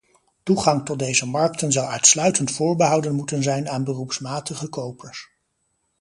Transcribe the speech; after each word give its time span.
Toegang 0.43 0.83
tot 0.85 0.99
deze 0.99 1.25
markten 1.27 1.71
zou 1.71 1.87
uitsluitend 1.87 2.51
voorbehouden 2.51 3.15
moeten 3.15 3.43
zijn 3.43 3.69
aan 3.69 3.83
beroepsmatige 3.83 4.67
kopers. 4.69 5.29